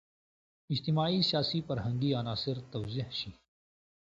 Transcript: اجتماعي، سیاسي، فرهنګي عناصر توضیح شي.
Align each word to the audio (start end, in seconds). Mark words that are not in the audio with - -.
اجتماعي، 0.73 1.19
سیاسي، 1.29 1.59
فرهنګي 1.67 2.11
عناصر 2.19 2.57
توضیح 2.73 3.07
شي. 3.19 3.29